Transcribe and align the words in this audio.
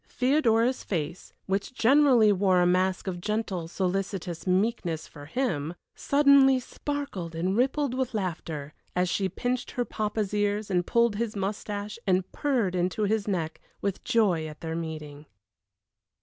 Theodora's 0.09 0.83
face, 0.83 1.31
which 1.45 1.75
generally 1.75 2.31
wore 2.33 2.59
a 2.59 2.65
mask 2.65 3.05
of 3.05 3.21
gentle, 3.21 3.67
solicitous 3.67 4.47
meekness 4.47 5.07
for 5.07 5.27
him, 5.27 5.75
suddenly 5.93 6.59
sparkled 6.59 7.35
and 7.35 7.55
rippled 7.55 7.93
with 7.93 8.15
laughter, 8.15 8.73
as 8.95 9.09
she 9.09 9.29
pinched 9.29 9.69
her 9.69 9.85
papa's 9.85 10.33
ears, 10.33 10.71
and 10.71 10.87
pulled 10.87 11.17
his 11.17 11.35
mustache, 11.35 11.99
and 12.07 12.31
purred 12.31 12.73
into 12.73 13.03
his 13.03 13.27
neck, 13.27 13.61
with 13.79 14.03
joy 14.03 14.47
at 14.47 14.61
their 14.61 14.75
meeting. 14.75 15.27